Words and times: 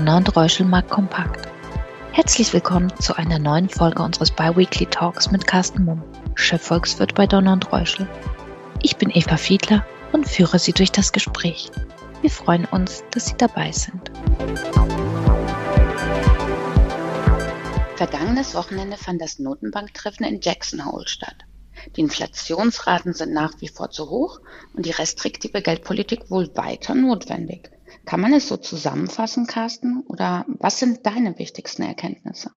Donner 0.00 0.16
und 0.16 0.34
Reuschelmark 0.34 0.88
kompakt. 0.88 1.46
Herzlich 2.12 2.54
willkommen 2.54 2.90
zu 3.00 3.16
einer 3.18 3.38
neuen 3.38 3.68
Folge 3.68 4.02
unseres 4.02 4.30
Biweekly 4.30 4.86
Talks 4.86 5.30
mit 5.30 5.46
Carsten 5.46 5.84
Mumm, 5.84 6.02
Chefvolkswirt 6.36 7.14
bei 7.14 7.26
Donner 7.26 7.52
und 7.52 7.70
Reuschel. 7.70 8.08
Ich 8.82 8.96
bin 8.96 9.10
Eva 9.10 9.36
Fiedler 9.36 9.84
und 10.12 10.26
führe 10.26 10.58
Sie 10.58 10.72
durch 10.72 10.90
das 10.90 11.12
Gespräch. 11.12 11.70
Wir 12.22 12.30
freuen 12.30 12.64
uns, 12.64 13.04
dass 13.10 13.26
Sie 13.26 13.36
dabei 13.36 13.72
sind. 13.72 14.10
Vergangenes 17.96 18.54
Wochenende 18.54 18.96
fand 18.96 19.20
das 19.20 19.38
Notenbanktreffen 19.38 20.24
in 20.24 20.40
Jackson 20.40 20.86
Hole 20.86 21.08
statt. 21.08 21.44
Die 21.96 22.00
Inflationsraten 22.00 23.12
sind 23.12 23.34
nach 23.34 23.52
wie 23.58 23.68
vor 23.68 23.90
zu 23.90 24.08
hoch 24.08 24.40
und 24.72 24.86
die 24.86 24.92
restriktive 24.92 25.60
Geldpolitik 25.60 26.30
wohl 26.30 26.56
weiter 26.56 26.94
notwendig. 26.94 27.70
Kann 28.04 28.20
man 28.20 28.32
es 28.32 28.48
so 28.48 28.56
zusammenfassen, 28.56 29.46
Carsten? 29.46 30.02
Oder 30.06 30.44
was 30.58 30.78
sind 30.78 31.06
deine 31.06 31.38
wichtigsten 31.38 31.82
Erkenntnisse? 31.82 32.50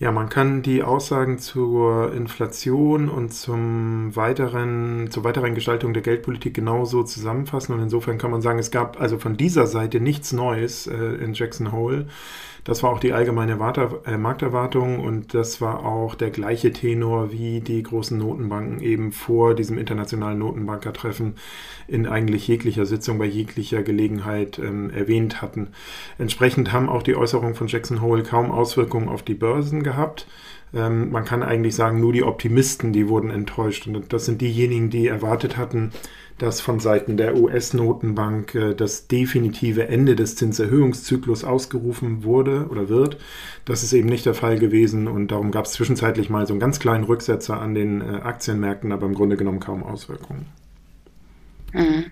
Ja, 0.00 0.12
man 0.12 0.30
kann 0.30 0.62
die 0.62 0.82
Aussagen 0.82 1.38
zur 1.38 2.14
Inflation 2.14 3.10
und 3.10 3.34
zum 3.34 4.16
weiteren, 4.16 5.10
zur 5.10 5.24
weiteren 5.24 5.54
Gestaltung 5.54 5.92
der 5.92 6.02
Geldpolitik 6.02 6.54
genauso 6.54 7.02
zusammenfassen. 7.02 7.74
Und 7.74 7.82
insofern 7.82 8.16
kann 8.16 8.30
man 8.30 8.40
sagen, 8.40 8.58
es 8.58 8.70
gab 8.70 8.98
also 8.98 9.18
von 9.18 9.36
dieser 9.36 9.66
Seite 9.66 10.00
nichts 10.00 10.32
Neues 10.32 10.86
äh, 10.86 10.96
in 10.96 11.34
Jackson 11.34 11.70
Hole. 11.70 12.06
Das 12.64 12.82
war 12.82 12.90
auch 12.90 13.00
die 13.00 13.12
allgemeine 13.12 13.58
äh, 14.06 14.16
Markterwartung 14.16 15.00
und 15.00 15.34
das 15.34 15.60
war 15.60 15.84
auch 15.84 16.14
der 16.14 16.30
gleiche 16.30 16.72
Tenor, 16.72 17.32
wie 17.32 17.60
die 17.60 17.82
großen 17.82 18.18
Notenbanken 18.18 18.80
eben 18.80 19.12
vor 19.12 19.54
diesem 19.54 19.78
internationalen 19.78 20.38
Notenbankertreffen 20.38 21.36
in 21.88 22.06
eigentlich 22.06 22.46
jeglicher 22.48 22.86
Sitzung, 22.86 23.18
bei 23.18 23.26
jeglicher 23.26 23.82
Gelegenheit 23.82 24.58
ähm, 24.58 24.90
erwähnt 24.90 25.42
hatten. 25.42 25.68
Entsprechend 26.18 26.72
haben 26.72 26.88
auch 26.88 27.02
die 27.02 27.16
Äußerungen 27.16 27.54
von 27.54 27.66
Jackson 27.66 28.00
Hole 28.00 28.22
kaum 28.22 28.50
Auswirkungen 28.50 29.08
auf 29.08 29.22
die 29.22 29.34
Börsen 29.34 29.82
gehabt. 29.82 30.26
Ähm, 30.72 31.10
man 31.10 31.24
kann 31.24 31.42
eigentlich 31.42 31.74
sagen, 31.74 32.00
nur 32.00 32.12
die 32.12 32.22
Optimisten, 32.22 32.92
die 32.92 33.08
wurden 33.08 33.30
enttäuscht. 33.30 33.86
Und 33.86 34.12
das 34.12 34.26
sind 34.26 34.40
diejenigen, 34.40 34.90
die 34.90 35.08
erwartet 35.08 35.56
hatten, 35.56 35.92
dass 36.40 36.60
von 36.60 36.80
Seiten 36.80 37.16
der 37.16 37.36
US-Notenbank 37.36 38.54
äh, 38.54 38.74
das 38.74 39.06
definitive 39.06 39.86
Ende 39.86 40.16
des 40.16 40.36
Zinserhöhungszyklus 40.36 41.44
ausgerufen 41.44 42.24
wurde 42.24 42.66
oder 42.70 42.88
wird. 42.88 43.18
Das 43.64 43.82
ist 43.82 43.92
eben 43.92 44.08
nicht 44.08 44.26
der 44.26 44.34
Fall 44.34 44.58
gewesen 44.58 45.06
und 45.06 45.30
darum 45.30 45.50
gab 45.50 45.66
es 45.66 45.72
zwischenzeitlich 45.72 46.30
mal 46.30 46.46
so 46.46 46.54
einen 46.54 46.60
ganz 46.60 46.80
kleinen 46.80 47.04
Rücksetzer 47.04 47.60
an 47.60 47.74
den 47.74 48.00
äh, 48.00 48.20
Aktienmärkten, 48.22 48.90
aber 48.90 49.06
im 49.06 49.14
Grunde 49.14 49.36
genommen 49.36 49.60
kaum 49.60 49.82
Auswirkungen. 49.82 50.46
Mhm 51.72 52.06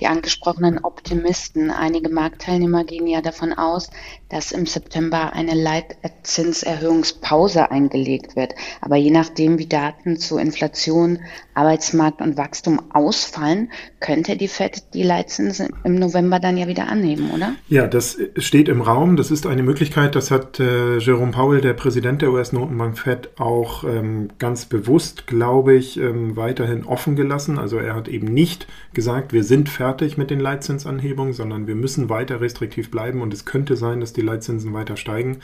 die 0.00 0.06
angesprochenen 0.06 0.78
Optimisten. 0.84 1.70
Einige 1.70 2.08
Marktteilnehmer 2.08 2.84
gehen 2.84 3.06
ja 3.06 3.20
davon 3.20 3.52
aus, 3.52 3.90
dass 4.28 4.52
im 4.52 4.66
September 4.66 5.32
eine 5.32 5.54
Leitzinserhöhungspause 5.54 7.70
eingelegt 7.70 8.36
wird. 8.36 8.54
Aber 8.80 8.96
je 8.96 9.10
nachdem, 9.10 9.58
wie 9.58 9.66
Daten 9.66 10.18
zu 10.18 10.38
Inflation, 10.38 11.20
Arbeitsmarkt 11.54 12.20
und 12.20 12.36
Wachstum 12.36 12.80
ausfallen, 12.92 13.70
könnte 14.00 14.36
die 14.36 14.48
FED 14.48 14.94
die 14.94 15.02
Leitzinsen 15.02 15.68
im 15.84 15.96
November 15.96 16.40
dann 16.40 16.56
ja 16.56 16.68
wieder 16.68 16.88
annehmen, 16.88 17.30
oder? 17.30 17.54
Ja, 17.68 17.86
das 17.86 18.18
steht 18.36 18.68
im 18.68 18.80
Raum. 18.80 19.16
Das 19.16 19.30
ist 19.30 19.46
eine 19.46 19.62
Möglichkeit. 19.62 20.14
Das 20.14 20.30
hat 20.30 20.60
äh, 20.60 20.98
Jerome 20.98 21.32
Powell, 21.32 21.60
der 21.60 21.74
Präsident 21.74 22.22
der 22.22 22.30
US-Notenbank 22.30 22.98
FED, 22.98 23.30
auch 23.38 23.84
ähm, 23.84 24.28
ganz 24.38 24.66
bewusst, 24.66 25.26
glaube 25.26 25.74
ich, 25.74 25.98
ähm, 25.98 26.36
weiterhin 26.36 26.84
offen 26.84 27.16
gelassen. 27.16 27.58
Also 27.58 27.78
er 27.78 27.94
hat 27.94 28.08
eben 28.08 28.26
nicht 28.26 28.66
gesagt, 28.92 29.32
wir 29.32 29.44
sind 29.44 29.68
fertig 29.68 29.88
fertig 29.88 30.18
mit 30.18 30.30
den 30.30 30.38
Leitzinsanhebungen, 30.38 31.32
sondern 31.32 31.66
wir 31.66 31.74
müssen 31.74 32.08
weiter 32.08 32.40
restriktiv 32.40 32.90
bleiben 32.90 33.20
und 33.20 33.32
es 33.32 33.44
könnte 33.44 33.76
sein, 33.76 34.00
dass 34.00 34.12
die 34.18 34.26
Leitzinsen 34.26 34.74
weiter 34.74 34.96
steigen. 34.96 35.38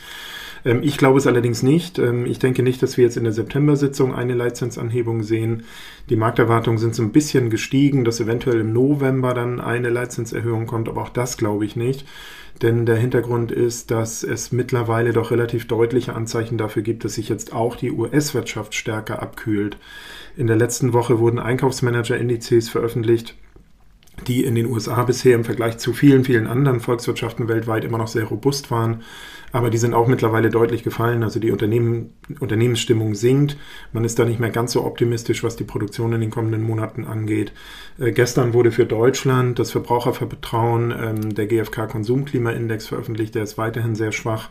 Ähm, 0.65 0.81
ich 0.83 0.99
glaube 0.99 1.19
es 1.19 1.27
allerdings 1.27 1.63
nicht. 1.63 1.99
Ähm, 1.99 2.27
ich 2.27 2.39
denke 2.39 2.63
nicht, 2.63 2.83
dass 2.83 2.97
wir 2.97 3.05
jetzt 3.05 3.17
in 3.17 3.25
der 3.25 3.33
September-Sitzung 3.33 4.15
eine 4.15 4.35
Leitzinsanhebung 4.35 5.23
sehen. 5.23 5.65
Die 6.11 6.17
Markterwartungen 6.17 6.79
sind 6.79 6.95
so 6.95 7.03
ein 7.03 7.13
bisschen 7.13 7.51
gestiegen, 7.51 8.05
dass 8.05 8.21
eventuell 8.21 8.61
im 8.61 8.73
November 8.73 9.35
dann 9.35 9.61
eine 9.61 9.91
Leitzinserhöhung 9.91 10.67
kommt, 10.67 10.89
aber 10.89 11.03
auch 11.03 11.09
das 11.09 11.37
glaube 11.37 11.65
ich 11.65 11.77
nicht. 11.77 12.05
Denn 12.63 12.87
der 12.87 12.97
Hintergrund 12.97 13.51
ist, 13.51 13.91
dass 13.91 14.23
es 14.23 14.53
mittlerweile 14.53 15.13
doch 15.13 15.33
relativ 15.33 15.67
deutliche 15.67 16.15
Anzeichen 16.15 16.57
dafür 16.57 16.83
gibt, 16.83 17.05
dass 17.05 17.15
sich 17.15 17.29
jetzt 17.29 17.53
auch 17.53 17.75
die 17.75 17.91
US-Wirtschaft 17.91 18.75
stärker 18.75 19.21
abkühlt. 19.21 19.77
In 20.37 20.47
der 20.47 20.57
letzten 20.57 20.93
Woche 20.93 21.19
wurden 21.19 21.41
Einkaufsmanager-Indizes 21.41 22.69
veröffentlicht, 22.69 23.35
die 24.27 24.45
in 24.45 24.55
den 24.55 24.67
USA 24.67 25.03
bisher 25.03 25.35
im 25.35 25.45
Vergleich 25.45 25.79
zu 25.79 25.93
vielen, 25.93 26.25
vielen 26.25 26.47
anderen 26.47 26.81
Volkswirtschaften 26.81 27.49
weltweit 27.49 27.85
immer 27.85 27.99
noch 27.99 28.09
sehr 28.09 28.25
robust 28.25 28.71
waren. 28.71 29.03
Aber 29.53 29.71
die 29.71 29.79
sind 29.79 29.95
auch 29.95 30.09
mittlerweile 30.09 30.51
deutlich 30.51 30.83
gefallen. 30.83 31.23
Also 31.23 31.39
die 31.39 31.53
Unternehmen, 31.53 32.13
Unternehmensstimmung 32.41 33.15
sinkt. 33.15 33.57
Man 33.93 34.05
ist 34.05 34.19
da 34.19 34.25
nicht 34.25 34.41
mehr 34.41 34.51
ganz 34.51 34.73
so 34.73 34.85
optimistisch, 34.85 35.45
was 35.45 35.55
die 35.55 35.63
Produktion 35.63 36.13
in 36.13 36.21
den 36.21 36.31
kommenden 36.31 36.63
Monaten 36.63 37.05
angeht. 37.05 37.53
Äh, 38.01 38.11
gestern 38.11 38.53
wurde 38.53 38.73
für 38.73 38.85
Deutschland 38.85 39.61
das 39.61 39.71
Verbrauchervertrauen, 39.71 40.91
ähm, 40.91 41.35
der 41.35 41.47
GfK 41.47 41.87
Konsumklimaindex 41.87 42.89
veröffentlicht. 42.89 43.37
Der 43.37 43.45
ist 43.45 43.57
weiterhin 43.57 43.95
sehr 43.95 44.11
schwach. 44.11 44.49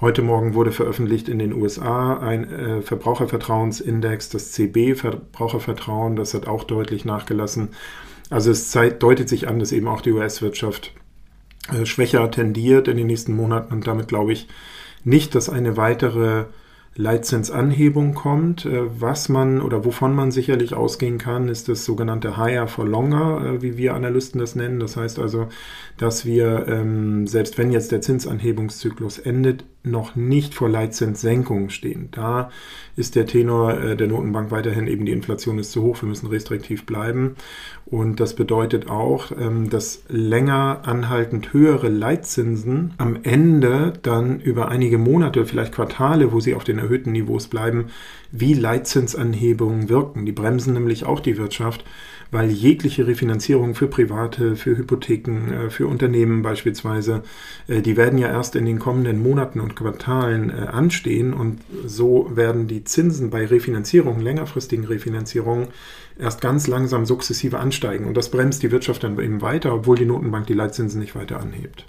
Heute 0.00 0.22
Morgen 0.22 0.54
wurde 0.54 0.72
veröffentlicht 0.72 1.28
in 1.28 1.38
den 1.38 1.52
USA 1.52 2.16
ein 2.18 2.50
äh, 2.50 2.82
Verbrauchervertrauensindex, 2.82 4.30
das 4.30 4.52
CB 4.52 4.94
Verbrauchervertrauen. 4.94 6.16
Das 6.16 6.32
hat 6.32 6.46
auch 6.46 6.64
deutlich 6.64 7.04
nachgelassen. 7.04 7.70
Also 8.30 8.50
es 8.50 8.70
deutet 8.72 9.28
sich 9.28 9.48
an, 9.48 9.58
dass 9.58 9.72
eben 9.72 9.88
auch 9.88 10.00
die 10.00 10.12
US-Wirtschaft 10.12 10.92
äh, 11.72 11.86
schwächer 11.86 12.30
tendiert 12.30 12.88
in 12.88 12.96
den 12.96 13.06
nächsten 13.06 13.34
Monaten 13.34 13.72
und 13.72 13.86
damit 13.86 14.08
glaube 14.08 14.32
ich 14.32 14.48
nicht, 15.04 15.34
dass 15.34 15.48
eine 15.48 15.76
weitere 15.76 16.44
Leitzinsanhebung 16.94 18.14
kommt. 18.14 18.64
Äh, 18.64 19.00
was 19.00 19.28
man 19.28 19.60
oder 19.60 19.84
wovon 19.84 20.14
man 20.14 20.30
sicherlich 20.30 20.74
ausgehen 20.74 21.18
kann, 21.18 21.48
ist 21.48 21.68
das 21.68 21.84
sogenannte 21.84 22.36
Higher 22.36 22.66
for 22.66 22.86
Longer, 22.86 23.44
äh, 23.44 23.62
wie 23.62 23.76
wir 23.76 23.94
Analysten 23.94 24.40
das 24.40 24.54
nennen. 24.54 24.80
Das 24.80 24.96
heißt 24.96 25.18
also, 25.18 25.48
dass 25.96 26.24
wir, 26.24 26.66
ähm, 26.68 27.26
selbst 27.26 27.58
wenn 27.58 27.70
jetzt 27.70 27.92
der 27.92 28.00
Zinsanhebungszyklus 28.00 29.18
endet, 29.18 29.64
noch 29.84 30.16
nicht 30.16 30.54
vor 30.54 30.68
Leitzinssenkungen 30.68 31.70
stehen. 31.70 32.08
Da 32.10 32.50
ist 32.96 33.14
der 33.14 33.26
Tenor 33.26 33.78
äh, 33.78 33.96
der 33.96 34.08
Notenbank 34.08 34.50
weiterhin 34.50 34.86
eben, 34.86 35.06
die 35.06 35.12
Inflation 35.12 35.58
ist 35.58 35.72
zu 35.72 35.82
hoch, 35.82 36.02
wir 36.02 36.08
müssen 36.08 36.26
restriktiv 36.26 36.84
bleiben. 36.84 37.36
Und 37.86 38.20
das 38.20 38.34
bedeutet 38.34 38.90
auch, 38.90 39.32
ähm, 39.32 39.70
dass 39.70 40.02
länger 40.08 40.82
anhaltend 40.84 41.52
höhere 41.52 41.88
Leitzinsen 41.88 42.92
am 42.98 43.18
Ende 43.22 43.94
dann 44.02 44.40
über 44.40 44.68
einige 44.68 44.98
Monate, 44.98 45.46
vielleicht 45.46 45.74
Quartale, 45.74 46.32
wo 46.32 46.40
sie 46.40 46.54
auf 46.54 46.64
den 46.64 46.77
erhöhten 46.78 47.12
Niveaus 47.12 47.48
bleiben, 47.48 47.86
wie 48.32 48.54
Leitzinsanhebungen 48.54 49.88
wirken. 49.88 50.26
Die 50.26 50.32
bremsen 50.32 50.74
nämlich 50.74 51.04
auch 51.04 51.20
die 51.20 51.36
Wirtschaft 51.36 51.84
weil 52.30 52.50
jegliche 52.50 53.06
Refinanzierung 53.06 53.74
für 53.74 53.86
Private, 53.86 54.56
für 54.56 54.76
Hypotheken, 54.76 55.52
äh, 55.52 55.70
für 55.70 55.86
Unternehmen 55.86 56.42
beispielsweise, 56.42 57.22
äh, 57.68 57.80
die 57.80 57.96
werden 57.96 58.18
ja 58.18 58.28
erst 58.28 58.56
in 58.56 58.66
den 58.66 58.78
kommenden 58.78 59.22
Monaten 59.22 59.60
und 59.60 59.76
Quartalen 59.76 60.50
äh, 60.50 60.66
anstehen 60.66 61.32
und 61.32 61.60
so 61.86 62.30
werden 62.34 62.66
die 62.66 62.84
Zinsen 62.84 63.30
bei 63.30 63.46
Refinanzierungen, 63.46 64.20
längerfristigen 64.20 64.84
Refinanzierungen, 64.84 65.68
erst 66.18 66.40
ganz 66.40 66.66
langsam 66.66 67.06
sukzessive 67.06 67.58
ansteigen 67.58 68.06
und 68.06 68.16
das 68.16 68.30
bremst 68.30 68.62
die 68.62 68.70
Wirtschaft 68.70 69.04
dann 69.04 69.18
eben 69.18 69.40
weiter, 69.40 69.74
obwohl 69.74 69.96
die 69.96 70.04
Notenbank 70.04 70.46
die 70.46 70.54
Leitzinsen 70.54 71.00
nicht 71.00 71.14
weiter 71.14 71.40
anhebt. 71.40 71.86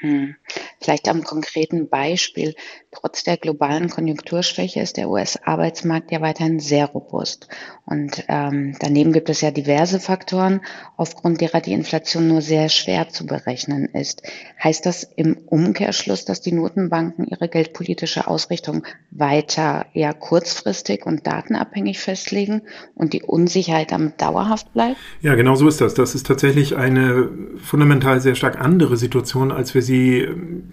Hm. 0.00 0.36
Vielleicht 0.80 1.08
am 1.08 1.24
konkreten 1.24 1.88
Beispiel. 1.88 2.54
Trotz 2.90 3.24
der 3.24 3.36
globalen 3.36 3.90
Konjunkturschwäche 3.90 4.80
ist 4.80 4.96
der 4.96 5.10
US-Arbeitsmarkt 5.10 6.10
ja 6.12 6.20
weiterhin 6.20 6.60
sehr 6.60 6.86
robust. 6.86 7.48
Und 7.84 8.24
ähm, 8.28 8.76
daneben 8.80 9.12
gibt 9.12 9.28
es 9.28 9.40
ja 9.40 9.50
diverse 9.50 9.98
Faktoren, 9.98 10.60
aufgrund 10.96 11.40
derer 11.40 11.60
die 11.60 11.72
Inflation 11.72 12.28
nur 12.28 12.42
sehr 12.42 12.68
schwer 12.68 13.08
zu 13.08 13.26
berechnen 13.26 13.86
ist. 13.86 14.22
Heißt 14.62 14.86
das 14.86 15.04
im 15.16 15.36
Umkehrschluss, 15.46 16.24
dass 16.24 16.40
die 16.40 16.52
Notenbanken 16.52 17.26
ihre 17.26 17.48
geldpolitische 17.48 18.26
Ausrichtung 18.26 18.84
weiter 19.10 19.86
eher 19.94 20.14
kurzfristig 20.14 21.06
und 21.06 21.26
datenabhängig 21.26 21.98
festlegen 21.98 22.62
und 22.94 23.12
die 23.12 23.22
Unsicherheit 23.22 23.90
damit 23.90 24.20
dauerhaft 24.20 24.72
bleibt? 24.72 24.98
Ja, 25.20 25.34
genau 25.34 25.54
so 25.54 25.66
ist 25.66 25.80
das. 25.80 25.94
Das 25.94 26.14
ist 26.14 26.26
tatsächlich 26.26 26.76
eine 26.76 27.30
fundamental 27.62 28.20
sehr 28.20 28.34
stark 28.34 28.60
andere 28.60 28.96
Situation, 28.96 29.50
als 29.50 29.74
wir 29.74 29.82
sie 29.88 30.28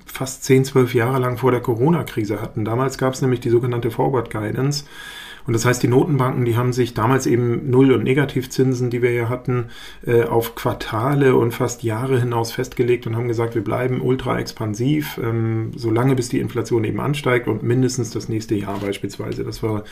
fast 0.05 0.43
10, 0.43 0.65
12 0.65 0.93
Jahre 0.93 1.19
lang 1.19 1.37
vor 1.37 1.49
der 1.51 1.61
Corona-Krise 1.61 2.39
hatten. 2.39 2.63
Damals 2.63 2.99
gab 2.99 3.15
es 3.15 3.21
nämlich 3.23 3.39
die 3.39 3.49
sogenannte 3.49 3.89
Forward 3.89 4.29
Guidance. 4.29 4.85
Und 5.47 5.53
das 5.53 5.65
heißt, 5.65 5.83
die 5.83 5.87
Notenbanken, 5.87 6.43
die 6.45 6.57
haben 6.57 6.73
sich 6.73 6.95
damals 6.95 7.27
eben 7.27 7.69
Null- 7.69 7.91
und 7.91 8.03
Negativzinsen, 8.03 8.89
die 8.89 9.01
wir 9.01 9.11
ja 9.11 9.29
hatten, 9.29 9.65
äh, 10.05 10.23
auf 10.23 10.55
Quartale 10.55 11.35
und 11.35 11.53
fast 11.53 11.83
Jahre 11.83 12.19
hinaus 12.19 12.51
festgelegt 12.51 13.05
und 13.05 13.15
haben 13.15 13.27
gesagt, 13.27 13.53
wir 13.53 13.63
bleiben 13.63 14.01
ultra 14.01 14.39
expansiv, 14.39 15.19
ähm, 15.23 15.71
solange 15.75 16.15
bis 16.15 16.29
die 16.29 16.39
Inflation 16.39 16.83
eben 16.83 16.99
ansteigt 16.99 17.47
und 17.47 17.61
mindestens 17.61 18.09
das 18.09 18.27
nächste 18.27 18.55
Jahr 18.55 18.79
beispielsweise. 18.79 19.43
Das 19.43 19.61
war 19.61 19.83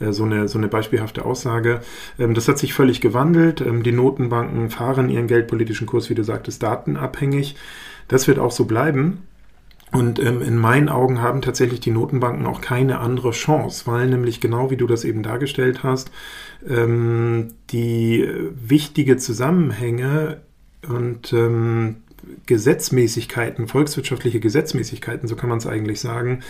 äh, 0.00 0.10
so, 0.10 0.24
eine, 0.24 0.48
so 0.48 0.58
eine 0.58 0.68
beispielhafte 0.68 1.24
Aussage. 1.24 1.82
Ähm, 2.18 2.34
das 2.34 2.48
hat 2.48 2.58
sich 2.58 2.74
völlig 2.74 3.00
gewandelt. 3.00 3.60
Ähm, 3.60 3.84
die 3.84 3.92
Notenbanken 3.92 4.70
fahren 4.70 5.08
ihren 5.08 5.28
geldpolitischen 5.28 5.86
Kurs, 5.86 6.10
wie 6.10 6.14
du 6.16 6.24
sagtest, 6.24 6.64
datenabhängig. 6.64 7.54
Das 8.08 8.28
wird 8.28 8.38
auch 8.38 8.52
so 8.52 8.64
bleiben. 8.64 9.22
Und 9.92 10.18
ähm, 10.18 10.42
in 10.42 10.58
meinen 10.58 10.88
Augen 10.88 11.22
haben 11.22 11.42
tatsächlich 11.42 11.80
die 11.80 11.92
Notenbanken 11.92 12.46
auch 12.46 12.60
keine 12.60 12.98
andere 12.98 13.30
Chance, 13.30 13.86
weil 13.86 14.08
nämlich 14.08 14.40
genau 14.40 14.70
wie 14.70 14.76
du 14.76 14.86
das 14.86 15.04
eben 15.04 15.22
dargestellt 15.22 15.84
hast, 15.84 16.10
ähm, 16.68 17.54
die 17.70 18.28
wichtige 18.50 19.16
Zusammenhänge 19.16 20.40
und 20.88 21.32
ähm, 21.32 22.02
Gesetzmäßigkeiten, 22.46 23.68
volkswirtschaftliche 23.68 24.40
Gesetzmäßigkeiten, 24.40 25.28
so 25.28 25.36
kann 25.36 25.48
man 25.48 25.58
es 25.58 25.66
eigentlich 25.66 26.00
sagen, 26.00 26.40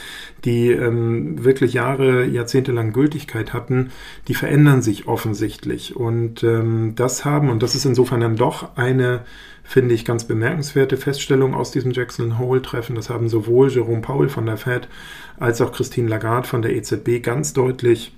die 0.44 0.70
ähm, 0.70 1.44
wirklich 1.44 1.72
Jahre, 1.72 2.24
Jahrzehnte 2.24 2.72
lang 2.72 2.92
Gültigkeit 2.92 3.52
hatten, 3.52 3.90
die 4.28 4.34
verändern 4.34 4.82
sich 4.82 5.06
offensichtlich. 5.06 5.96
Und 5.96 6.42
ähm, 6.42 6.94
das 6.96 7.24
haben, 7.24 7.50
und 7.50 7.62
das 7.62 7.74
ist 7.74 7.84
insofern 7.84 8.20
dann 8.20 8.36
doch 8.36 8.76
eine 8.76 9.22
finde 9.66 9.94
ich, 9.94 10.04
ganz 10.04 10.24
bemerkenswerte 10.24 10.96
Feststellung 10.96 11.52
aus 11.52 11.72
diesem 11.72 11.90
Jackson 11.90 12.38
Hole-Treffen. 12.38 12.94
Das 12.94 13.10
haben 13.10 13.28
sowohl 13.28 13.68
Jerome 13.68 14.00
Powell 14.00 14.28
von 14.28 14.46
der 14.46 14.56
Fed 14.56 14.88
als 15.38 15.60
auch 15.60 15.72
Christine 15.72 16.08
Lagarde 16.08 16.46
von 16.46 16.62
der 16.62 16.74
EZB 16.76 17.20
ganz 17.20 17.52
deutlich 17.52 18.12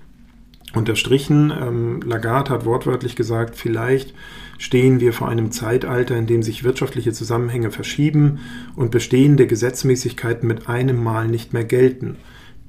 unterstrichen. 0.74 1.50
Ähm, 1.50 2.02
Lagarde 2.02 2.50
hat 2.50 2.66
wortwörtlich 2.66 3.16
gesagt, 3.16 3.56
vielleicht 3.56 4.14
stehen 4.58 5.00
wir 5.00 5.12
vor 5.12 5.28
einem 5.28 5.50
Zeitalter, 5.50 6.16
in 6.16 6.26
dem 6.26 6.42
sich 6.42 6.64
wirtschaftliche 6.64 7.12
Zusammenhänge 7.12 7.70
verschieben 7.70 8.40
und 8.76 8.90
bestehende 8.90 9.46
Gesetzmäßigkeiten 9.46 10.46
mit 10.46 10.68
einem 10.68 11.02
Mal 11.02 11.28
nicht 11.28 11.52
mehr 11.52 11.64
gelten. 11.64 12.16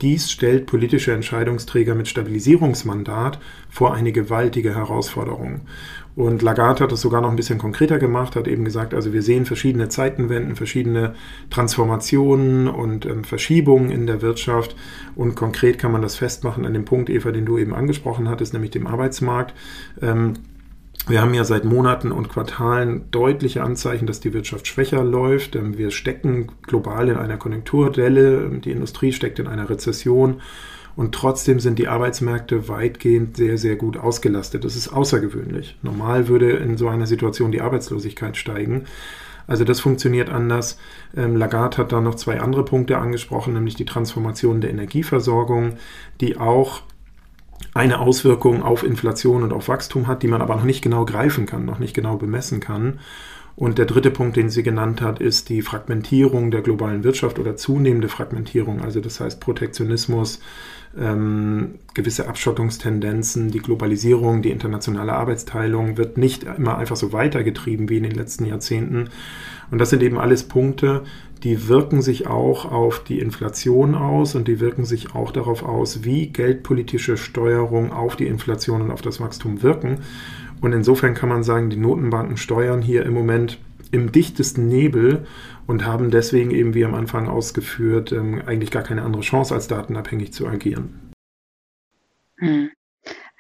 Dies 0.02 0.32
stellt 0.32 0.66
politische 0.66 1.12
Entscheidungsträger 1.12 1.94
mit 1.94 2.08
Stabilisierungsmandat 2.08 3.40
vor 3.70 3.94
eine 3.94 4.14
gewaltige 4.14 4.74
Herausforderung. 4.74 5.62
Und 6.16 6.42
Lagarde 6.42 6.84
hat 6.84 6.92
es 6.92 7.02
sogar 7.02 7.22
noch 7.22 7.30
ein 7.30 7.36
bisschen 7.36 7.60
konkreter 7.60 7.98
gemacht, 7.98 8.36
hat 8.36 8.48
eben 8.48 8.64
gesagt, 8.64 8.94
also 8.94 9.12
wir 9.14 9.22
sehen 9.22 9.46
verschiedene 9.46 9.90
Zeitenwenden, 9.90 10.56
verschiedene 10.56 11.16
Transformationen 11.50 12.68
und 12.68 13.06
ähm, 13.06 13.24
Verschiebungen 13.24 13.90
in 13.90 14.08
der 14.08 14.22
Wirtschaft. 14.22 14.76
Und 15.16 15.36
konkret 15.36 15.78
kann 15.80 15.92
man 15.92 16.02
das 16.02 16.16
festmachen 16.16 16.66
an 16.66 16.74
dem 16.74 16.86
Punkt, 16.86 17.10
Eva, 17.10 17.32
den 17.32 17.46
du 17.46 17.58
eben 17.58 17.74
angesprochen 17.74 18.30
hattest, 18.30 18.54
nämlich 18.54 18.72
dem 18.72 18.88
Arbeitsmarkt. 18.88 19.54
Ähm, 20.02 20.34
wir 21.10 21.22
haben 21.22 21.34
ja 21.34 21.44
seit 21.44 21.66
Monaten 21.66 22.12
und 22.12 22.30
Quartalen 22.30 23.10
deutliche 23.12 23.64
Anzeichen, 23.64 24.06
dass 24.06 24.20
die 24.20 24.34
Wirtschaft 24.34 24.68
schwächer 24.68 25.04
läuft. 25.04 25.56
Ähm, 25.56 25.78
wir 25.78 25.92
stecken 25.92 26.48
global 26.64 27.10
in 27.10 27.18
einer 27.18 27.38
Konjunkturdelle, 27.38 28.50
die 28.64 28.72
Industrie 28.72 29.12
steckt 29.12 29.40
in 29.40 29.48
einer 29.48 29.70
Rezession. 29.70 30.42
Und 30.96 31.16
trotzdem 31.16 31.60
sind 31.60 31.80
die 31.80 31.88
Arbeitsmärkte 31.88 32.68
weitgehend 32.68 33.38
sehr, 33.38 33.58
sehr 33.58 33.76
gut 33.76 33.98
ausgelastet. 33.98 34.66
Das 34.66 34.76
ist 34.76 34.90
außergewöhnlich. 34.90 35.78
Normal 35.82 36.28
würde 36.28 36.52
in 36.52 36.78
so 36.78 36.90
einer 36.90 37.08
Situation 37.08 37.52
die 37.52 37.62
Arbeitslosigkeit 37.62 38.36
steigen. 38.36 38.86
Also 39.48 39.64
das 39.64 39.80
funktioniert 39.80 40.30
anders. 40.30 40.78
Ähm, 41.18 41.36
Lagarde 41.36 41.78
hat 41.78 41.92
da 41.92 42.02
noch 42.02 42.16
zwei 42.16 42.40
andere 42.40 42.64
Punkte 42.64 42.98
angesprochen, 43.00 43.54
nämlich 43.54 43.76
die 43.76 43.86
Transformation 43.86 44.62
der 44.62 44.70
Energieversorgung, 44.70 45.78
die 46.22 46.38
auch 46.38 46.82
eine 47.74 48.00
Auswirkung 48.00 48.64
auf 48.64 48.84
Inflation 48.84 49.44
und 49.44 49.54
auf 49.54 49.68
Wachstum 49.68 50.08
hat, 50.08 50.24
die 50.24 50.28
man 50.28 50.42
aber 50.42 50.56
noch 50.56 50.64
nicht 50.64 50.82
genau 50.82 51.06
greifen 51.06 51.46
kann, 51.46 51.66
noch 51.66 51.80
nicht 51.80 51.94
genau 51.94 52.18
bemessen 52.18 52.60
kann. 52.60 53.00
Und 53.56 53.78
der 53.78 53.86
dritte 53.86 54.10
Punkt, 54.10 54.38
den 54.38 54.50
sie 54.50 54.64
genannt 54.64 55.02
hat, 55.02 55.20
ist 55.20 55.50
die 55.50 55.62
Fragmentierung 55.62 56.50
der 56.50 56.62
globalen 56.62 57.04
Wirtschaft 57.04 57.40
oder 57.40 57.58
zunehmende 57.58 58.08
Fragmentierung. 58.08 58.82
Also 58.82 59.02
das 59.02 59.20
heißt 59.20 59.42
Protektionismus, 59.42 60.40
ähm, 60.98 61.76
gewisse 61.94 62.30
Abschottungstendenzen, 62.30 63.52
die 63.52 63.60
Globalisierung, 63.60 64.42
die 64.42 64.52
internationale 64.52 65.14
Arbeitsteilung 65.14 65.98
wird 65.98 66.18
nicht 66.18 66.44
immer 66.44 66.78
einfach 66.78 66.96
so 66.96 67.12
weitergetrieben 67.12 67.90
wie 67.90 67.98
in 67.98 68.04
den 68.04 68.16
letzten 68.16 68.46
Jahrzehnten. 68.46 69.10
Und 69.72 69.78
das 69.78 69.90
sind 69.90 70.02
eben 70.04 70.18
alles 70.18 70.44
Punkte, 70.44 71.04
die 71.44 71.68
wirken 71.68 72.02
sich 72.02 72.28
auch 72.28 72.70
auf 72.70 73.04
die 73.04 73.20
Inflation 73.20 73.96
aus 73.96 74.36
und 74.36 74.48
die 74.48 74.60
wirken 74.60 74.86
sich 74.86 75.16
auch 75.16 75.32
darauf 75.32 75.64
aus, 75.64 76.04
wie 76.04 76.28
geldpolitische 76.28 77.18
Steuerung 77.18 77.92
auf 77.92 78.16
die 78.16 78.28
Inflation 78.28 78.82
und 78.82 78.92
auf 78.92 79.02
das 79.02 79.20
Wachstum 79.20 79.64
wirken. 79.64 80.00
Und 80.62 80.74
insofern 80.74 81.14
kann 81.14 81.30
man 81.30 81.44
sagen, 81.44 81.70
die 81.70 81.78
Notenbanken 81.78 82.38
steuern 82.38 82.82
hier 82.82 83.06
im 83.06 83.14
Moment 83.14 83.58
im 83.92 84.12
dichtesten 84.12 84.68
Nebel 84.68 85.26
und 85.66 85.86
haben 85.86 86.12
deswegen 86.12 86.52
eben, 86.52 86.74
wie 86.74 86.86
am 86.86 86.94
Anfang 86.94 87.28
ausgeführt, 87.28 88.12
ähm, 88.12 88.42
eigentlich 88.46 88.72
gar 88.72 88.84
keine 88.84 89.04
andere 89.04 89.22
Chance, 89.22 89.54
als 89.54 89.68
datenabhängig 89.68 90.34
zu 90.34 90.48
agieren. 90.48 91.14
Hm. 92.38 92.70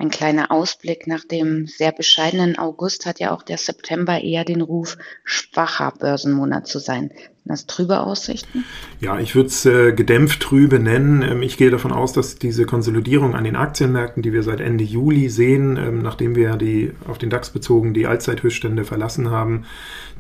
Ein 0.02 0.10
kleiner 0.10 0.50
Ausblick 0.50 1.08
nach 1.08 1.26
dem 1.26 1.68
sehr 1.68 1.92
bescheidenen 1.92 2.58
August 2.58 3.06
hat 3.06 3.20
ja 3.20 3.32
auch 3.32 3.44
der 3.44 3.58
September 3.58 4.22
eher 4.22 4.46
den 4.46 4.62
Ruf, 4.62 4.98
schwacher 5.26 5.92
Börsenmonat 6.00 6.68
zu 6.68 6.80
sein. 6.80 7.12
Das 7.50 7.66
trübe 7.66 8.02
Aussichten? 8.02 8.64
Ja, 9.00 9.20
ich 9.20 9.34
würde 9.34 9.48
es 9.48 9.66
äh, 9.66 9.92
gedämpft 9.92 10.40
trübe 10.40 10.78
nennen. 10.78 11.24
Ähm, 11.24 11.42
ich 11.42 11.58
gehe 11.58 11.72
davon 11.72 11.92
aus, 11.92 12.14
dass 12.14 12.36
diese 12.36 12.68
Konsolidierung 12.68 13.34
an 13.34 13.44
den 13.44 13.56
Aktienmärkten, 13.56 14.22
die 14.22 14.34
wir 14.34 14.44
seit 14.44 14.62
Ende 14.62 14.84
Juli 14.84 15.30
sehen, 15.30 15.76
ähm, 15.76 16.04
nachdem 16.04 16.36
wir 16.36 16.58
die 16.58 16.92
auf 17.08 17.18
den 17.18 17.32
DAX 17.32 17.50
bezogen 17.50 17.96
die 17.96 18.06
Allzeithöchststände 18.06 18.84
verlassen 18.84 19.32
haben, 19.32 19.66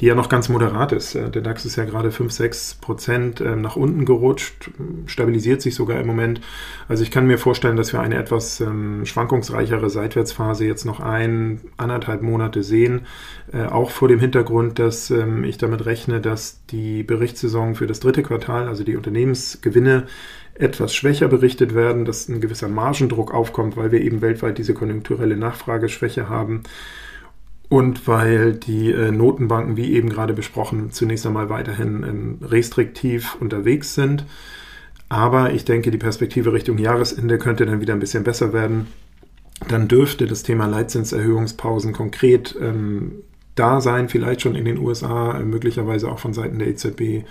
die 0.02 0.08
ja 0.08 0.16
noch 0.16 0.28
ganz 0.28 0.50
moderat 0.50 0.92
ist. 0.92 1.14
Äh, 1.14 1.30
der 1.30 1.44
DAX 1.44 1.66
ist 1.66 1.76
ja 1.76 1.86
gerade 1.86 2.12
5, 2.12 2.32
6 2.32 2.80
Prozent 2.82 3.42
äh, 3.42 3.56
nach 3.56 3.76
unten 3.76 4.06
gerutscht, 4.06 4.72
stabilisiert 5.06 5.62
sich 5.62 5.76
sogar 5.76 6.00
im 6.00 6.08
Moment. 6.08 6.42
Also 6.88 7.04
ich 7.04 7.12
kann 7.12 7.28
mir 7.28 7.38
vorstellen, 7.38 7.78
dass 7.78 7.94
wir 7.94 8.00
eine 8.00 8.16
etwas 8.16 8.60
ähm, 8.60 9.06
schwankungsreichere 9.06 9.92
Seitwärtsphase 9.92 10.66
jetzt 10.66 10.84
noch 10.84 11.00
ein, 11.00 11.62
anderthalb 11.78 12.24
Monate 12.24 12.64
sehen. 12.64 13.02
Äh, 13.52 13.66
auch 13.66 13.92
vor 13.92 14.08
dem 14.08 14.20
Hintergrund, 14.20 14.80
dass 14.80 15.12
ähm, 15.12 15.44
ich 15.44 15.60
damit 15.60 15.86
rechne, 15.86 16.22
dass 16.22 16.66
die 16.72 17.04
Berichtssaison 17.20 17.76
für 17.76 17.86
das 17.86 18.00
dritte 18.00 18.24
Quartal, 18.24 18.68
also 18.68 18.84
die 18.84 18.96
Unternehmensgewinne, 18.96 20.08
etwas 20.56 20.94
schwächer 20.94 21.28
berichtet 21.28 21.76
werden, 21.76 22.06
dass 22.06 22.28
ein 22.28 22.42
gewisser 22.42 22.68
Margendruck 22.68 23.34
aufkommt, 23.34 23.78
weil 23.78 23.92
wir 23.92 24.02
eben 24.02 24.22
weltweit 24.22 24.58
diese 24.58 24.74
konjunkturelle 24.74 25.38
Nachfrageschwäche 25.38 26.28
haben 26.30 26.64
und 27.70 28.08
weil 28.08 28.54
die 28.54 28.92
äh, 28.92 29.12
Notenbanken, 29.12 29.78
wie 29.78 29.94
eben 29.94 30.10
gerade 30.10 30.34
besprochen, 30.34 30.92
zunächst 30.92 31.26
einmal 31.26 31.50
weiterhin 31.50 32.04
ähm, 32.04 32.38
restriktiv 32.42 33.36
unterwegs 33.40 33.96
sind. 33.96 34.26
Aber 35.08 35.54
ich 35.54 35.66
denke, 35.66 35.92
die 35.92 35.98
Perspektive 35.98 36.54
Richtung 36.54 36.78
Jahresende 36.78 37.38
könnte 37.38 37.66
dann 37.66 37.82
wieder 37.82 37.94
ein 37.94 38.00
bisschen 38.00 38.24
besser 38.24 38.54
werden. 38.54 38.88
Dann 39.68 39.88
dürfte 39.88 40.26
das 40.26 40.44
Thema 40.44 40.68
Leitzinserhöhungspausen 40.68 41.94
konkret 41.94 42.56
ähm, 42.62 43.24
da 43.60 43.82
sein, 43.82 44.10
vielleicht 44.10 44.42
schon 44.42 44.56
in 44.56 44.66
den 44.66 44.80
USA, 44.80 45.38
äh, 45.38 45.44
möglicherweise 45.44 46.10
auch 46.10 46.20
von 46.20 46.34
Seiten 46.34 46.60
der 46.60 46.70
EZB. 46.70 47.26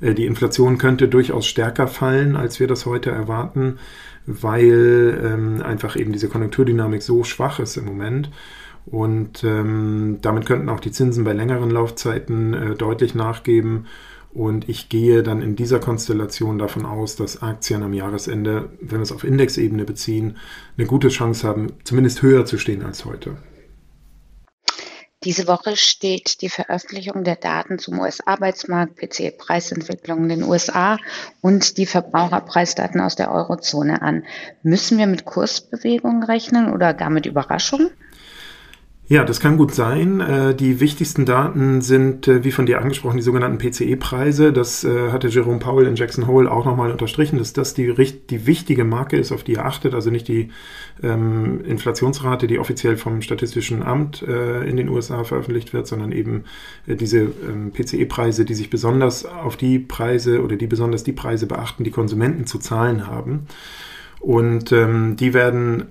Äh, 0.00 0.14
die 0.14 0.26
Inflation 0.26 0.78
könnte 0.78 1.08
durchaus 1.08 1.46
stärker 1.46 1.88
fallen, 1.88 2.36
als 2.36 2.60
wir 2.60 2.66
das 2.66 2.86
heute 2.86 3.10
erwarten, 3.10 3.78
weil 4.26 5.20
ähm, 5.24 5.62
einfach 5.62 5.96
eben 5.96 6.12
diese 6.12 6.28
Konjunkturdynamik 6.28 7.02
so 7.02 7.24
schwach 7.24 7.58
ist 7.58 7.76
im 7.76 7.86
Moment. 7.86 8.30
Und 8.86 9.44
ähm, 9.44 10.18
damit 10.22 10.46
könnten 10.46 10.68
auch 10.68 10.80
die 10.80 10.90
Zinsen 10.90 11.24
bei 11.24 11.32
längeren 11.32 11.70
Laufzeiten 11.70 12.54
äh, 12.54 12.74
deutlich 12.74 13.14
nachgeben. 13.14 13.86
Und 14.32 14.68
ich 14.68 14.88
gehe 14.88 15.22
dann 15.22 15.42
in 15.42 15.56
dieser 15.56 15.80
Konstellation 15.80 16.58
davon 16.58 16.86
aus, 16.86 17.16
dass 17.16 17.42
Aktien 17.42 17.82
am 17.82 17.92
Jahresende, 17.92 18.70
wenn 18.80 18.98
wir 18.98 19.02
es 19.02 19.12
auf 19.12 19.24
Indexebene 19.24 19.84
beziehen, 19.84 20.36
eine 20.78 20.86
gute 20.86 21.08
Chance 21.08 21.46
haben, 21.46 21.72
zumindest 21.82 22.22
höher 22.22 22.44
zu 22.44 22.56
stehen 22.56 22.84
als 22.84 23.04
heute. 23.04 23.36
Diese 25.22 25.46
Woche 25.46 25.76
steht 25.76 26.40
die 26.40 26.48
Veröffentlichung 26.48 27.24
der 27.24 27.36
Daten 27.36 27.78
zum 27.78 27.98
US-Arbeitsmarkt, 27.98 28.96
PCE-Preisentwicklung 28.96 30.22
in 30.22 30.28
den 30.30 30.42
USA 30.44 30.96
und 31.42 31.76
die 31.76 31.84
Verbraucherpreisdaten 31.84 33.02
aus 33.02 33.16
der 33.16 33.30
Eurozone 33.30 34.00
an. 34.00 34.24
Müssen 34.62 34.96
wir 34.96 35.06
mit 35.06 35.26
Kursbewegungen 35.26 36.22
rechnen 36.22 36.72
oder 36.72 36.94
gar 36.94 37.10
mit 37.10 37.26
Überraschungen? 37.26 37.90
Ja, 39.10 39.24
das 39.24 39.40
kann 39.40 39.56
gut 39.56 39.74
sein. 39.74 40.20
Äh, 40.20 40.54
die 40.54 40.78
wichtigsten 40.78 41.24
Daten 41.24 41.80
sind, 41.80 42.28
äh, 42.28 42.44
wie 42.44 42.52
von 42.52 42.64
dir 42.64 42.80
angesprochen, 42.80 43.16
die 43.16 43.24
sogenannten 43.24 43.58
PCE-Preise. 43.58 44.52
Das 44.52 44.84
äh, 44.84 45.10
hatte 45.10 45.26
Jerome 45.26 45.58
Powell 45.58 45.88
in 45.88 45.96
Jackson 45.96 46.28
Hole 46.28 46.48
auch 46.48 46.64
nochmal 46.64 46.92
unterstrichen, 46.92 47.36
dass 47.36 47.52
das 47.52 47.74
die, 47.74 47.92
die 48.30 48.46
wichtige 48.46 48.84
Marke 48.84 49.16
ist, 49.16 49.32
auf 49.32 49.42
die 49.42 49.56
er 49.56 49.66
achtet. 49.66 49.94
Also 49.94 50.10
nicht 50.10 50.28
die 50.28 50.50
ähm, 51.02 51.64
Inflationsrate, 51.64 52.46
die 52.46 52.60
offiziell 52.60 52.96
vom 52.96 53.20
Statistischen 53.20 53.82
Amt 53.82 54.22
äh, 54.22 54.62
in 54.62 54.76
den 54.76 54.88
USA 54.88 55.24
veröffentlicht 55.24 55.72
wird, 55.72 55.88
sondern 55.88 56.12
eben 56.12 56.44
äh, 56.86 56.94
diese 56.94 57.18
ähm, 57.18 57.72
PCE-Preise, 57.72 58.44
die 58.44 58.54
sich 58.54 58.70
besonders 58.70 59.24
auf 59.24 59.56
die 59.56 59.80
Preise 59.80 60.40
oder 60.40 60.54
die 60.54 60.68
besonders 60.68 61.02
die 61.02 61.10
Preise 61.10 61.48
beachten, 61.48 61.82
die 61.82 61.90
Konsumenten 61.90 62.46
zu 62.46 62.60
zahlen 62.60 63.08
haben. 63.08 63.48
Und 64.20 64.70
ähm, 64.70 65.16
die 65.16 65.34
werden 65.34 65.88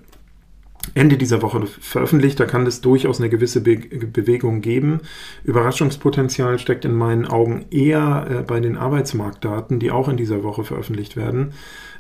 Ende 0.94 1.18
dieser 1.18 1.42
Woche 1.42 1.66
veröffentlicht. 1.66 2.40
Da 2.40 2.46
kann 2.46 2.66
es 2.66 2.82
durchaus 2.82 3.20
eine 3.20 3.30
gewisse 3.30 3.62
Be 3.62 3.78
Bewegung 3.78 4.62
geben. 4.62 5.02
Überraschungspotenzial 5.44 6.60
steckt 6.60 6.86
in 6.86 6.94
meinen 6.94 7.26
Augen 7.26 7.66
eher 7.72 8.28
äh, 8.30 8.44
bei 8.44 8.60
den 8.60 8.78
Arbeitsmarktdaten, 8.78 9.80
die 9.80 9.92
auch 9.92 10.10
in 10.10 10.18
dieser 10.18 10.44
Woche 10.44 10.64
veröffentlicht 10.64 11.16
werden. 11.16 11.54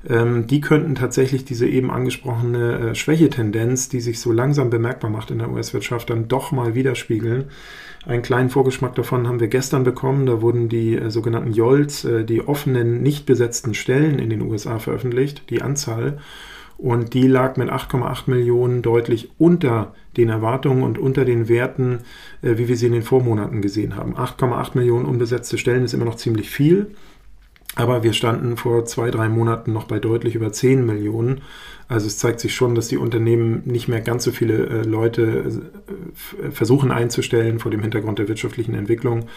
Ähm, 0.08 0.48
die 0.48 0.62
könnten 0.62 0.96
tatsächlich 0.96 1.46
diese 1.46 1.68
eben 1.68 1.92
angesprochene 1.92 2.92
äh, 2.92 2.96
Schwächetendenz, 2.96 3.90
die 3.90 4.00
sich 4.00 4.20
so 4.20 4.32
langsam 4.32 4.70
bemerkbar 4.70 5.10
macht 5.10 5.32
in 5.32 5.40
der 5.40 5.52
US-Wirtschaft, 5.52 6.10
dann 6.10 6.28
doch 6.28 6.52
mal 6.52 6.76
widerspiegeln. 6.76 7.46
Einen 8.06 8.22
kleinen 8.22 8.50
Vorgeschmack 8.50 8.96
davon 8.96 9.28
haben 9.28 9.42
wir 9.42 9.50
gestern 9.50 9.84
bekommen. 9.84 10.26
Da 10.26 10.42
wurden 10.42 10.70
die 10.70 10.96
äh, 10.96 11.10
sogenannten 11.10 11.52
YOLs, 11.52 12.06
äh, 12.06 12.24
die 12.24 12.48
offenen, 12.48 13.02
nicht 13.02 13.26
besetzten 13.26 13.74
Stellen 13.74 14.20
in 14.20 14.30
den 14.30 14.42
USA 14.42 14.80
veröffentlicht, 14.80 15.50
die 15.50 15.62
Anzahl 15.62 16.20
und 16.80 17.14
die 17.14 17.28
lag 17.28 17.58
mit 17.58 17.70
8,8 17.70 18.30
Millionen 18.30 18.82
deutlich 18.82 19.30
unter 19.38 19.94
den 20.16 20.30
Erwartungen 20.30 20.84
und 20.84 20.98
unter 20.98 21.26
den 21.26 21.50
Werten, 21.50 22.00
äh, 22.42 22.58
wie 22.58 22.68
wir 22.68 22.78
sie 22.78 22.88
in 22.88 22.94
den 22.94 23.04
Vormonaten 23.04 23.62
gesehen 23.62 23.96
haben. 23.96 24.16
8,8 24.16 24.72
Millionen 24.76 25.06
unbesetzte 25.06 25.58
Stellen 25.58 25.84
ist 25.84 25.94
immer 25.94 26.06
noch 26.06 26.16
ziemlich 26.16 26.50
viel, 26.50 26.88
aber 27.76 28.04
wir 28.04 28.14
standen 28.14 28.56
vor 28.56 28.86
zwei, 28.86 29.12
drei 29.12 29.28
Monaten 29.28 29.74
noch 29.74 29.86
bei 29.86 30.00
deutlich 30.00 30.36
über 30.36 30.54
10 30.54 30.86
Millionen. 30.86 31.42
Also 31.90 32.08
es 32.08 32.18
zeigt 32.18 32.40
sich 32.40 32.56
schon, 32.56 32.76
dass 32.76 32.88
die 32.88 32.98
Unternehmen 32.98 33.62
nicht 33.66 33.90
mehr 33.90 34.02
ganz 34.02 34.24
so 34.24 34.32
viele 34.32 34.68
äh, 34.68 34.82
Leute 34.84 35.52
äh, 36.42 36.52
versuchen 36.52 36.92
einzustellen 36.92 37.60
vor 37.60 37.72
dem 37.72 37.82
Hintergrund 37.82 38.20
der 38.20 38.30
wirtschaftlichen 38.30 38.74
Entwicklung. 38.74 39.28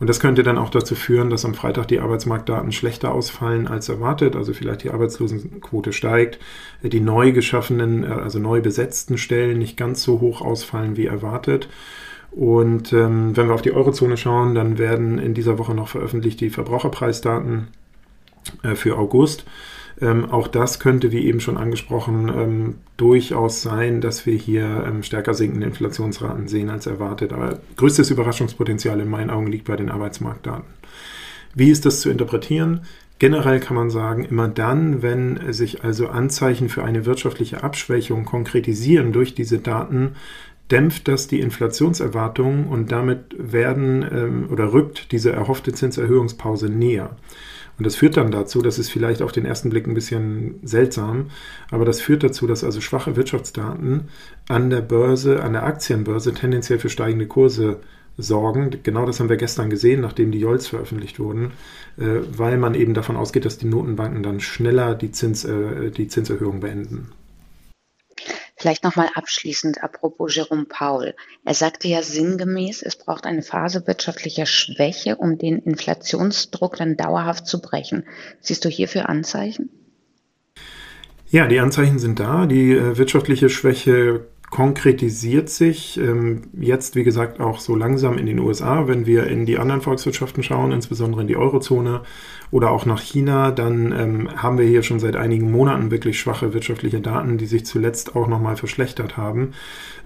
Und 0.00 0.08
das 0.08 0.20
könnte 0.20 0.42
dann 0.42 0.58
auch 0.58 0.70
dazu 0.70 0.94
führen, 0.94 1.28
dass 1.28 1.44
am 1.44 1.54
Freitag 1.54 1.88
die 1.88 1.98
Arbeitsmarktdaten 1.98 2.70
schlechter 2.70 3.12
ausfallen 3.12 3.66
als 3.66 3.88
erwartet, 3.88 4.36
also 4.36 4.52
vielleicht 4.52 4.84
die 4.84 4.90
Arbeitslosenquote 4.90 5.92
steigt, 5.92 6.38
die 6.82 7.00
neu 7.00 7.32
geschaffenen, 7.32 8.04
äh, 8.04 8.06
also 8.06 8.38
neu 8.38 8.60
besetzten 8.60 9.18
Stellen 9.18 9.58
nicht 9.58 9.76
ganz 9.76 10.02
so 10.02 10.20
hoch 10.20 10.40
ausfallen 10.40 10.96
wie 10.96 11.06
erwartet. 11.06 11.68
Und 12.30 12.92
ähm, 12.92 13.36
wenn 13.36 13.48
wir 13.48 13.54
auf 13.54 13.62
die 13.62 13.72
Eurozone 13.72 14.16
schauen, 14.16 14.54
dann 14.54 14.78
werden 14.78 15.18
in 15.18 15.34
dieser 15.34 15.58
Woche 15.58 15.74
noch 15.74 15.88
veröffentlicht 15.88 16.40
die 16.40 16.50
Verbraucherpreisdaten 16.50 17.68
äh, 18.62 18.74
für 18.74 18.96
August. 18.96 19.44
Ähm, 20.00 20.30
auch 20.30 20.48
das 20.48 20.78
könnte, 20.78 21.10
wie 21.12 21.26
eben 21.26 21.40
schon 21.40 21.56
angesprochen, 21.56 22.28
ähm, 22.28 22.74
durchaus 22.96 23.62
sein, 23.62 24.00
dass 24.00 24.26
wir 24.26 24.34
hier 24.34 24.84
ähm, 24.86 25.02
stärker 25.02 25.34
sinkende 25.34 25.66
Inflationsraten 25.66 26.46
sehen 26.46 26.70
als 26.70 26.86
erwartet. 26.86 27.32
Aber 27.32 27.58
größtes 27.76 28.10
Überraschungspotenzial 28.10 29.00
in 29.00 29.08
meinen 29.08 29.30
Augen 29.30 29.48
liegt 29.48 29.66
bei 29.66 29.76
den 29.76 29.90
Arbeitsmarktdaten. 29.90 30.64
Wie 31.54 31.70
ist 31.70 31.86
das 31.86 32.00
zu 32.00 32.10
interpretieren? 32.10 32.82
Generell 33.18 33.58
kann 33.58 33.74
man 33.74 33.90
sagen, 33.90 34.24
immer 34.24 34.46
dann, 34.46 35.02
wenn 35.02 35.52
sich 35.52 35.82
also 35.82 36.06
Anzeichen 36.06 36.68
für 36.68 36.84
eine 36.84 37.04
wirtschaftliche 37.04 37.64
Abschwächung 37.64 38.24
konkretisieren 38.24 39.12
durch 39.12 39.34
diese 39.34 39.58
Daten, 39.58 40.12
dämpft 40.70 41.08
das 41.08 41.26
die 41.26 41.40
Inflationserwartungen 41.40 42.66
und 42.66 42.92
damit 42.92 43.34
werden 43.36 44.06
ähm, 44.12 44.48
oder 44.52 44.72
rückt 44.72 45.10
diese 45.10 45.32
erhoffte 45.32 45.72
Zinserhöhungspause 45.72 46.68
näher. 46.68 47.16
Und 47.78 47.86
das 47.86 47.94
führt 47.94 48.16
dann 48.16 48.32
dazu, 48.32 48.60
das 48.60 48.78
ist 48.78 48.90
vielleicht 48.90 49.22
auf 49.22 49.30
den 49.30 49.44
ersten 49.44 49.70
Blick 49.70 49.86
ein 49.86 49.94
bisschen 49.94 50.58
seltsam, 50.64 51.30
aber 51.70 51.84
das 51.84 52.00
führt 52.00 52.24
dazu, 52.24 52.46
dass 52.48 52.64
also 52.64 52.80
schwache 52.80 53.14
Wirtschaftsdaten 53.14 54.08
an 54.48 54.68
der 54.68 54.80
Börse, 54.80 55.42
an 55.42 55.52
der 55.52 55.64
Aktienbörse 55.64 56.34
tendenziell 56.34 56.80
für 56.80 56.88
steigende 56.88 57.28
Kurse 57.28 57.78
sorgen. 58.16 58.70
Genau 58.82 59.06
das 59.06 59.20
haben 59.20 59.28
wir 59.28 59.36
gestern 59.36 59.70
gesehen, 59.70 60.00
nachdem 60.00 60.32
die 60.32 60.40
JOLs 60.40 60.66
veröffentlicht 60.66 61.20
wurden, 61.20 61.52
äh, 61.98 62.20
weil 62.36 62.58
man 62.58 62.74
eben 62.74 62.94
davon 62.94 63.16
ausgeht, 63.16 63.44
dass 63.44 63.58
die 63.58 63.66
Notenbanken 63.66 64.24
dann 64.24 64.40
schneller 64.40 64.96
die, 64.96 65.12
Zins, 65.12 65.44
äh, 65.44 65.92
die 65.92 66.08
Zinserhöhung 66.08 66.58
beenden. 66.58 67.12
Vielleicht 68.58 68.82
nochmal 68.82 69.08
abschließend 69.14 69.84
apropos 69.84 70.34
Jerome 70.34 70.64
Paul. 70.64 71.14
Er 71.44 71.54
sagte 71.54 71.86
ja 71.86 72.02
sinngemäß, 72.02 72.82
es 72.82 72.96
braucht 72.96 73.24
eine 73.24 73.42
Phase 73.42 73.86
wirtschaftlicher 73.86 74.46
Schwäche, 74.46 75.16
um 75.16 75.38
den 75.38 75.60
Inflationsdruck 75.60 76.76
dann 76.76 76.96
dauerhaft 76.96 77.46
zu 77.46 77.60
brechen. 77.60 78.04
Siehst 78.40 78.64
du 78.64 78.68
hierfür 78.68 79.08
Anzeichen? 79.08 79.70
Ja, 81.30 81.46
die 81.46 81.60
Anzeichen 81.60 82.00
sind 82.00 82.18
da. 82.18 82.46
Die 82.46 82.72
äh, 82.72 82.96
wirtschaftliche 82.96 83.48
Schwäche 83.48 84.26
konkretisiert 84.50 85.50
sich 85.50 85.98
ähm, 85.98 86.42
jetzt, 86.58 86.96
wie 86.96 87.04
gesagt, 87.04 87.38
auch 87.38 87.60
so 87.60 87.76
langsam 87.76 88.16
in 88.16 88.26
den 88.26 88.38
USA. 88.38 88.88
Wenn 88.88 89.04
wir 89.04 89.26
in 89.26 89.44
die 89.44 89.58
anderen 89.58 89.82
Volkswirtschaften 89.82 90.42
schauen, 90.42 90.72
insbesondere 90.72 91.20
in 91.20 91.28
die 91.28 91.36
Eurozone 91.36 92.02
oder 92.50 92.70
auch 92.70 92.86
nach 92.86 93.00
China, 93.00 93.50
dann 93.50 93.92
ähm, 93.92 94.42
haben 94.42 94.56
wir 94.56 94.64
hier 94.64 94.82
schon 94.82 95.00
seit 95.00 95.16
einigen 95.16 95.50
Monaten 95.50 95.90
wirklich 95.90 96.18
schwache 96.18 96.54
wirtschaftliche 96.54 97.00
Daten, 97.00 97.36
die 97.36 97.46
sich 97.46 97.66
zuletzt 97.66 98.16
auch 98.16 98.26
nochmal 98.26 98.56
verschlechtert 98.56 99.18
haben. 99.18 99.52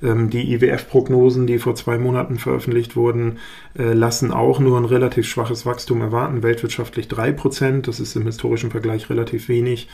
Ähm, 0.02 0.28
die 0.28 0.52
IWF-Prognosen, 0.52 1.46
die 1.46 1.58
vor 1.58 1.76
zwei 1.76 1.98
Monaten 1.98 2.38
veröffentlicht 2.38 2.96
wurden, 2.96 3.38
äh, 3.78 3.92
lassen 3.92 4.32
auch 4.32 4.58
nur 4.58 4.76
ein 4.76 4.84
relativ 4.84 5.26
schwaches 5.26 5.64
Wachstum 5.66 6.00
erwarten, 6.00 6.42
weltwirtschaftlich 6.42 7.06
drei 7.06 7.30
Prozent. 7.30 7.86
Das 7.86 8.00
ist 8.00 8.16
im 8.16 8.26
historischen 8.26 8.72
Vergleich 8.72 9.08
relativ 9.08 9.48
wenig. 9.48 9.88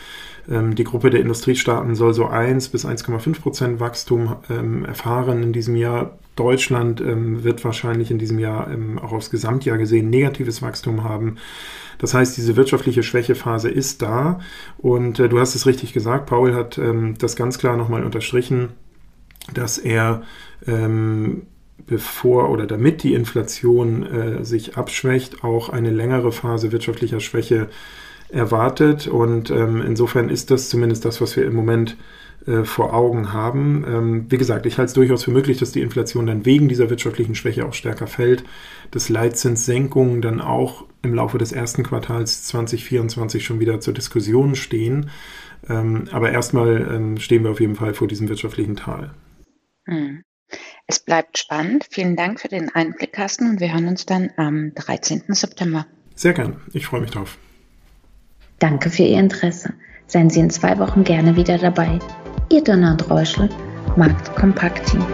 Ähm, 0.50 0.74
die 0.74 0.84
Gruppe 0.84 1.10
der 1.10 1.20
Industriestaaten 1.20 1.94
soll 1.94 2.14
so 2.14 2.26
1 2.26 2.70
bis 2.70 2.86
1,5 2.86 3.40
Prozent 3.40 3.80
Wachstum 3.80 4.36
ähm, 4.50 4.84
erfahren 4.84 5.42
in 5.42 5.52
diesem 5.52 5.76
Jahr. 5.76 6.18
Deutschland 6.36 7.00
ähm, 7.00 7.42
wird 7.42 7.64
wahrscheinlich 7.64 8.12
in 8.12 8.18
diesem 8.18 8.38
Jahr 8.38 8.70
ähm, 8.70 8.98
auch 8.98 9.12
aufs 9.12 9.30
Gesamtjahr 9.30 9.76
gesehen 9.76 10.08
negatives 10.08 10.62
Wachstum 10.62 11.02
haben. 11.02 11.36
Das 11.98 12.14
heißt, 12.14 12.36
diese 12.36 12.54
wirtschaftliche 12.54 13.02
Schwächephase 13.02 13.68
ist 13.68 14.02
da. 14.02 14.38
Und 14.78 15.18
äh, 15.18 15.28
du 15.28 15.40
hast 15.40 15.56
es 15.56 15.66
richtig 15.66 15.92
gesagt, 15.92 16.26
Paul 16.26 16.54
hat 16.54 16.78
ähm, 16.78 17.16
das 17.18 17.34
ganz 17.34 17.58
klar 17.58 17.76
nochmal 17.76 18.04
unterstrichen, 18.04 18.68
dass 19.52 19.78
er 19.78 20.22
ähm, 20.66 21.42
bevor 21.86 22.50
oder 22.50 22.66
damit 22.66 23.02
die 23.02 23.14
Inflation 23.14 24.06
äh, 24.06 24.44
sich 24.44 24.76
abschwächt, 24.76 25.42
auch 25.42 25.68
eine 25.70 25.90
längere 25.90 26.32
Phase 26.32 26.72
wirtschaftlicher 26.72 27.20
Schwäche 27.20 27.68
erwartet. 28.28 29.06
Und 29.06 29.50
ähm, 29.50 29.82
insofern 29.84 30.28
ist 30.28 30.50
das 30.50 30.68
zumindest 30.68 31.04
das, 31.04 31.20
was 31.20 31.36
wir 31.36 31.46
im 31.46 31.54
Moment 31.54 31.96
äh, 32.48 32.64
vor 32.64 32.94
Augen 32.94 33.34
haben. 33.34 33.84
Ähm, 33.86 34.26
wie 34.30 34.38
gesagt, 34.38 34.64
ich 34.64 34.78
halte 34.78 34.88
es 34.88 34.94
durchaus 34.94 35.24
für 35.24 35.30
möglich, 35.30 35.58
dass 35.58 35.72
die 35.72 35.82
Inflation 35.82 36.26
dann 36.26 36.46
wegen 36.46 36.68
dieser 36.68 36.88
wirtschaftlichen 36.88 37.34
Schwäche 37.34 37.66
auch 37.66 37.74
stärker 37.74 38.06
fällt, 38.06 38.42
dass 38.90 39.10
Leitzinssenkungen 39.10 40.22
dann 40.22 40.40
auch 40.40 40.86
im 41.02 41.12
Laufe 41.12 41.36
des 41.36 41.52
ersten 41.52 41.82
Quartals 41.82 42.44
2024 42.44 43.44
schon 43.44 43.60
wieder 43.60 43.80
zur 43.80 43.92
Diskussion 43.92 44.54
stehen. 44.54 45.10
Ähm, 45.68 46.08
aber 46.10 46.30
erstmal 46.30 46.88
ähm, 46.90 47.18
stehen 47.18 47.44
wir 47.44 47.50
auf 47.50 47.60
jeden 47.60 47.76
Fall 47.76 47.92
vor 47.92 48.08
diesem 48.08 48.28
wirtschaftlichen 48.28 48.76
Tal. 48.76 49.10
Hm. 49.84 50.22
Es 50.86 51.00
bleibt 51.00 51.36
spannend. 51.36 51.86
Vielen 51.90 52.16
Dank 52.16 52.40
für 52.40 52.48
den 52.48 52.74
Einblick, 52.74 53.12
Carsten, 53.12 53.50
und 53.50 53.60
wir 53.60 53.72
hören 53.72 53.88
uns 53.88 54.06
dann 54.06 54.30
am 54.38 54.72
13. 54.74 55.24
September. 55.28 55.86
Sehr 56.14 56.32
gern. 56.32 56.62
Ich 56.72 56.86
freue 56.86 57.02
mich 57.02 57.10
drauf. 57.10 57.36
Danke 58.58 58.88
für 58.88 59.02
Ihr 59.02 59.20
Interesse. 59.20 59.74
Seien 60.06 60.30
Sie 60.30 60.40
in 60.40 60.48
zwei 60.48 60.78
Wochen 60.78 61.04
gerne 61.04 61.36
wieder 61.36 61.58
dabei. 61.58 61.98
Ihr 62.50 62.62
und 62.92 63.10
Reuschel, 63.10 63.48
Markt 63.96 64.36
Team. 64.86 65.04